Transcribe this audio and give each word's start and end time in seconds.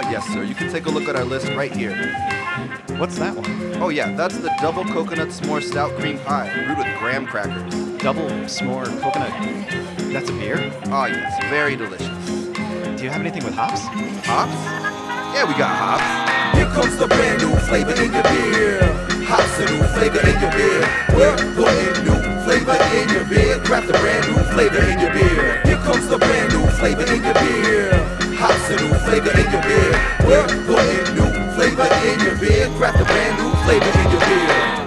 Ah, 0.00 0.08
yes, 0.12 0.24
sir. 0.28 0.44
You 0.44 0.54
can 0.54 0.70
take 0.70 0.86
a 0.86 0.90
look 0.90 1.08
at 1.08 1.16
our 1.16 1.24
list 1.24 1.48
right 1.58 1.74
here. 1.74 1.90
What's 3.02 3.18
that 3.18 3.34
one? 3.34 3.82
Oh, 3.82 3.88
yeah, 3.88 4.14
that's 4.14 4.38
the 4.38 4.54
double 4.62 4.84
coconut 4.84 5.30
s'more 5.30 5.60
stout 5.60 5.90
cream 5.98 6.20
pie 6.20 6.46
brewed 6.54 6.78
with 6.78 6.86
graham 7.00 7.26
crackers. 7.26 7.74
Double 7.98 8.30
s'more 8.46 8.86
coconut. 9.02 9.34
That's 10.14 10.30
a 10.30 10.32
beer? 10.34 10.70
Ah, 10.86 11.06
yes, 11.06 11.34
very 11.50 11.74
delicious. 11.74 12.06
Do 12.94 13.02
you 13.02 13.10
have 13.10 13.18
anything 13.18 13.42
with 13.42 13.54
hops? 13.54 13.82
Hops? 14.22 14.54
Yeah, 15.34 15.50
we 15.50 15.58
got 15.58 15.74
hops. 15.74 16.06
Here 16.54 16.70
comes 16.70 16.96
the 16.96 17.08
brand 17.08 17.42
new 17.42 17.50
flavor 17.66 17.98
in 17.98 18.12
your 18.14 18.22
beer. 18.22 18.78
Hops 19.26 19.58
a 19.58 19.66
new 19.66 19.82
flavor 19.98 20.22
in 20.22 20.38
your 20.38 20.52
beer. 20.54 20.86
We're 21.10 21.34
putting 21.58 22.06
new 22.06 22.18
flavor 22.46 22.78
in 22.94 23.08
your 23.18 23.24
beer. 23.26 23.58
Craft 23.66 23.90
a 23.90 23.98
brand 23.98 24.30
new 24.30 24.38
flavor 24.54 24.78
in 24.78 25.00
your 25.00 25.10
beer. 25.10 25.60
Here 25.66 25.82
comes 25.82 26.06
the 26.06 26.18
brand 26.18 26.54
new 26.54 26.70
flavor 26.78 27.02
in 27.02 27.24
your 27.24 27.34
beer. 27.34 27.90
Hops 28.38 28.70
a 28.70 28.76
new 28.76 28.94
flavor 29.02 29.34
in 29.34 29.42
your 29.42 29.47
beer. 29.88 30.16
We're 30.26 30.46
putting 30.66 31.14
new 31.14 31.30
flavor 31.54 31.88
in 32.04 32.20
your 32.20 32.36
beer. 32.38 32.68
Craft 32.76 33.00
a 33.00 33.04
brand 33.04 33.38
new 33.38 33.50
flavor 33.64 33.92
in 33.98 34.10
your 34.10 34.20
beer. 34.20 34.78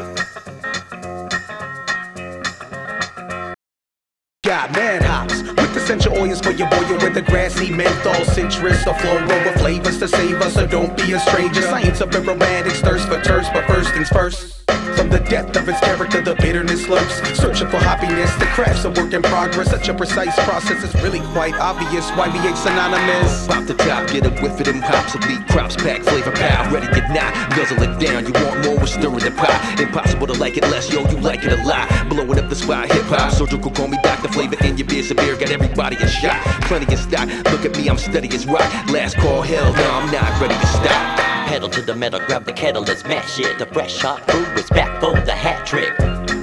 Got 4.43 4.71
mad 4.73 5.03
hops 5.03 5.41
with 5.43 5.77
essential 5.77 6.13
oils 6.17 6.41
for 6.41 6.51
your 6.51 6.69
boil 6.69 6.97
with 6.97 7.13
the 7.13 7.21
grassy 7.21 7.71
menthol, 7.71 8.25
citrus, 8.25 8.83
the 8.83 8.93
flow 8.95 9.17
over 9.17 9.59
flavors 9.59 9.99
to 9.99 10.07
save 10.07 10.41
us. 10.41 10.55
So 10.55 10.65
don't 10.67 10.95
be 10.97 11.13
a 11.13 11.19
stranger. 11.19 11.61
Science 11.61 12.01
of 12.01 12.13
aromatics, 12.13 12.81
thirst 12.81 13.07
for 13.07 13.21
terse, 13.21 13.47
but 13.53 13.65
first 13.65 13.91
things 13.93 14.09
first. 14.09 14.60
From 15.01 15.09
the 15.09 15.17
depth 15.17 15.57
of 15.57 15.67
its 15.67 15.79
character, 15.79 16.21
the 16.21 16.35
bitterness 16.35 16.87
lurks. 16.87 17.15
Searching 17.35 17.67
for 17.69 17.77
happiness, 17.77 18.31
the 18.35 18.45
craft's 18.53 18.85
a 18.85 18.91
work 18.91 19.11
in 19.11 19.23
progress. 19.23 19.71
Such 19.71 19.89
a 19.89 19.95
precise 19.95 20.35
process, 20.45 20.83
it's 20.83 20.93
really 21.01 21.21
quite 21.33 21.55
obvious 21.55 22.07
why 22.11 22.29
we 22.29 22.37
ain't 22.47 22.55
synonymous. 22.55 23.47
Pop 23.47 23.65
the 23.65 23.73
top, 23.73 24.07
get 24.11 24.27
a 24.27 24.29
whiff 24.29 24.59
of 24.59 24.65
them 24.65 24.79
hops, 24.79 25.15
elite 25.15 25.47
crops, 25.47 25.75
pack 25.75 26.03
flavor 26.03 26.29
pow, 26.29 26.69
ready 26.69 26.85
to 26.85 27.01
not 27.15 27.33
guzzle 27.57 27.81
it 27.81 27.97
down. 27.97 28.27
You 28.27 28.33
want 28.45 28.63
more, 28.63 28.77
we're 28.77 28.85
stirring 28.85 29.25
the 29.25 29.31
pot. 29.31 29.81
Impossible 29.81 30.27
to 30.27 30.33
like 30.33 30.57
it 30.57 30.69
less, 30.69 30.93
yo, 30.93 31.01
you 31.09 31.17
like 31.17 31.43
it 31.45 31.59
a 31.59 31.63
lot. 31.65 31.89
Blowing 32.07 32.37
up 32.37 32.47
the 32.47 32.55
spot, 32.55 32.91
hip 32.91 33.05
hop, 33.05 33.31
surgical, 33.31 33.71
call 33.71 33.87
me 33.87 33.97
doctor. 34.03 34.27
Flavor 34.27 34.63
in 34.63 34.77
your 34.77 34.85
beer, 34.85 35.01
severe, 35.01 35.35
got 35.35 35.49
everybody 35.49 35.95
in 35.99 36.07
shot. 36.09 36.37
Plenty 36.69 36.93
in 36.93 36.99
stock, 36.99 37.27
look 37.49 37.65
at 37.65 37.75
me, 37.75 37.89
I'm 37.89 37.97
steady 37.97 38.29
as 38.35 38.45
rock. 38.45 38.69
Last 38.91 39.17
call, 39.17 39.41
hell 39.41 39.73
no, 39.73 39.91
I'm 39.97 40.11
not 40.11 40.29
ready 40.39 40.53
to 40.53 40.67
stop. 40.67 41.30
Pedal 41.51 41.67
to 41.67 41.81
the 41.81 41.93
metal, 41.93 42.21
grab 42.27 42.45
the 42.45 42.53
kettle, 42.53 42.81
let's 42.81 43.03
mash 43.03 43.37
it. 43.37 43.59
The 43.59 43.65
Fresh 43.65 43.99
Hop 43.99 44.25
Crew 44.25 44.45
is 44.55 44.69
back 44.69 45.01
for 45.01 45.11
the 45.19 45.35
hat 45.35 45.67
trick. 45.67 45.91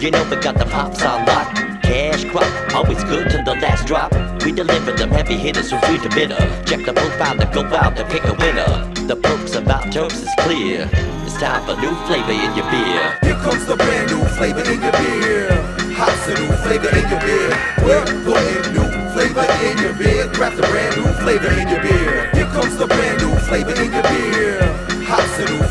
You 0.02 0.10
know 0.10 0.22
we 0.28 0.36
got 0.36 0.58
the 0.58 0.66
pops 0.66 1.00
on 1.00 1.24
lock. 1.24 1.48
Cash 1.80 2.24
crop, 2.28 2.44
always 2.74 3.02
good 3.04 3.30
till 3.30 3.42
the 3.42 3.54
last 3.56 3.86
drop. 3.86 4.12
We 4.44 4.52
deliver 4.52 4.92
them 4.92 5.08
heavy 5.08 5.38
hitters 5.38 5.70
from 5.70 5.80
free 5.88 5.96
to 6.04 6.10
bitter. 6.10 6.36
Check 6.68 6.84
the 6.84 6.92
profile 6.92 7.38
to 7.40 7.46
go 7.48 7.64
out 7.74 7.96
to 7.96 8.04
pick 8.04 8.22
a 8.24 8.34
winner. 8.34 8.68
The 9.08 9.16
perks 9.16 9.54
about 9.54 9.88
jokes 9.88 10.20
is 10.20 10.28
clear. 10.40 10.86
It's 11.24 11.40
time 11.40 11.64
for 11.64 11.80
new 11.80 11.96
flavor 12.04 12.36
in 12.36 12.52
your 12.52 12.68
beer. 12.68 13.16
Here 13.24 13.40
comes 13.40 13.64
the 13.64 13.76
brand 13.80 14.12
new 14.12 14.20
flavor 14.36 14.60
in 14.60 14.76
your 14.76 14.92
beer. 14.92 15.48
Hops 15.96 16.28
a 16.28 16.36
new 16.36 16.52
flavor 16.68 16.92
in 16.92 17.08
your 17.08 17.20
beer. 17.24 17.48
We're 17.80 18.04
putting 18.28 18.76
new 18.76 18.88
flavor 19.16 19.48
in 19.72 19.78
your 19.80 19.94
beer. 19.96 20.28
Craft 20.36 20.60
a 20.60 20.68
brand 20.68 21.00
new 21.00 21.08
flavor 21.24 21.48
in 21.56 21.66
your 21.72 21.80
beer. 21.80 22.28
Here 22.36 22.50
comes 22.52 22.76
the 22.76 22.86
brand 22.86 23.24
new 23.24 23.34
flavor 23.48 23.72
in 23.72 23.90
your 23.90 24.02
beer. 24.02 24.67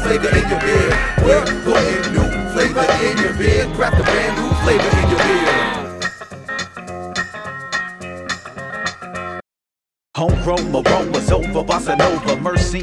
Flavor 0.08 0.38
in 0.38 0.47
your 0.47 0.61
beer. 0.61 0.89
We're 1.22 1.44
putting 1.66 2.13
new 2.13 2.30
flavor 2.53 2.88
in 3.03 3.17
your 3.17 3.33
beer. 3.33 3.66
Craft 3.75 4.00
a 4.00 4.03
brand 4.03 4.38
new 4.39 4.49
flavor 4.64 4.91
in 5.02 5.09
your 5.09 5.19
beer. 5.27 5.55
Homegrown 10.16 10.73
aromas 10.73 11.30
over 11.30 11.61
bossa 11.61 11.97
nova. 11.97 12.38
Mercy 12.38 12.81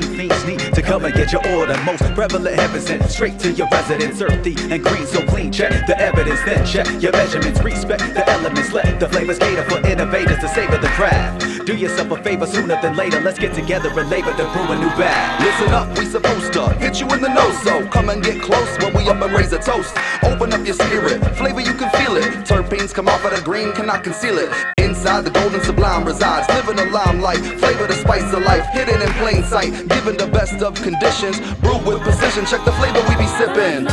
come 0.85 1.05
and 1.05 1.15
get 1.15 1.33
your 1.33 1.47
order. 1.57 1.77
Most 1.85 2.03
prevalent 2.15 2.55
heaven 2.55 2.81
sent 2.81 3.03
straight 3.11 3.39
to 3.41 3.51
your 3.53 3.69
residence. 3.69 4.21
Earthy 4.21 4.55
and 4.71 4.83
green, 4.83 5.07
so 5.07 5.25
clean. 5.27 5.51
Check 5.51 5.87
the 5.87 5.99
evidence, 6.01 6.41
then 6.45 6.65
check 6.65 6.87
your 7.03 7.13
measurements. 7.13 7.61
Respect 7.63 8.15
the 8.15 8.29
elements. 8.29 8.73
Let 8.73 9.01
the 9.01 9.09
flavors 9.09 9.39
cater 9.39 9.65
for 9.65 9.85
innovators 9.87 10.39
to 10.39 10.49
savor 10.49 10.79
the 10.79 10.89
craft. 10.89 11.67
Do 11.67 11.75
yourself 11.75 12.11
a 12.11 12.23
favor 12.23 12.47
sooner 12.47 12.81
than 12.83 12.97
later. 12.97 13.21
Let's 13.21 13.39
get 13.39 13.55
together 13.55 13.89
and 13.99 14.11
labor 14.11 14.33
to 14.33 14.45
brew 14.53 14.69
a 14.73 14.79
new 14.79 14.93
batch. 15.01 15.41
Listen 15.41 15.73
up, 15.73 15.99
we 15.99 16.05
supposed 16.05 16.53
to 16.53 16.69
hit 16.75 17.01
you 17.01 17.09
in 17.13 17.21
the 17.21 17.33
nose, 17.33 17.59
so 17.63 17.87
come 17.89 18.11
and 18.11 18.23
get 18.23 18.43
close 18.43 18.79
when 18.79 18.93
we 18.95 19.09
up 19.09 19.23
and 19.23 19.33
raise 19.33 19.53
a 19.53 19.59
toast. 19.59 19.97
Open 20.23 20.53
up 20.53 20.65
your 20.67 20.75
spirit, 20.75 21.25
flavor 21.37 21.61
you 21.61 21.75
can 21.75 21.91
feel 21.91 22.17
it. 22.17 22.45
Terpenes 22.45 22.93
come 22.93 23.09
off 23.09 23.25
of 23.25 23.35
the 23.35 23.43
green, 23.43 23.73
cannot 23.73 24.05
conceal 24.05 24.39
it. 24.39 24.74
Inside 24.95 25.25
the 25.25 25.31
golden 25.31 25.61
sublime 25.61 26.05
resides, 26.05 26.49
living 26.55 26.79
a 26.79 26.89
limelight. 26.89 27.39
Flavor 27.59 27.89
the 27.89 27.95
spice 27.95 28.33
of 28.33 28.43
life, 28.43 28.65
hidden 28.73 29.03
in 29.03 29.09
plain 29.19 29.43
sight. 29.43 29.73
Given 29.89 30.17
the 30.17 30.29
best 30.29 30.63
of 30.63 30.81
conditions, 30.81 31.41
brewed 31.61 31.85
with 31.85 32.01
precision. 32.01 32.47
Check 32.47 32.65
the 32.65 32.73
flavor 32.79 33.03
we 33.11 33.17
be 33.19 33.27
sipping. 33.27 33.91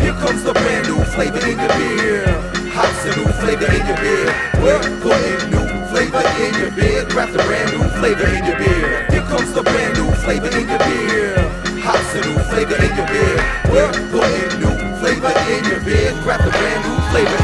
Here 0.00 0.16
comes 0.24 0.42
the 0.42 0.54
brand 0.54 0.88
new 0.88 1.04
flavor 1.12 1.44
in 1.46 1.58
your 1.60 1.74
beer. 1.76 2.24
Hops 2.72 3.04
a 3.04 3.08
new 3.14 3.28
flavor 3.44 3.70
in 3.76 3.86
your 3.86 3.98
beer. 4.00 4.32
We're 4.64 4.80
putting 5.04 5.50
new 5.52 5.68
flavor 5.92 6.24
in 6.40 6.54
your 6.58 6.70
beer. 6.72 7.04
Craft 7.12 7.34
a 7.34 7.44
brand 7.44 7.70
new 7.76 7.84
flavor 8.00 8.26
in 8.26 8.44
your 8.46 8.56
beer. 8.56 9.06
Here 9.10 9.26
comes 9.28 9.52
the 9.52 9.62
brand 9.62 9.98
new 9.98 10.10
flavor 10.24 10.48
in 10.48 10.66
your 10.66 10.78
beer. 10.78 11.11
We're 13.72 13.90
putting 14.10 14.60
new 14.60 14.96
flavor 15.00 15.32
in 15.48 15.64
your 15.64 15.80
beer. 15.80 16.12
Craft 16.22 16.46
a 16.46 16.50
brand 16.50 16.84
new 16.84 17.10
flavor 17.10 17.41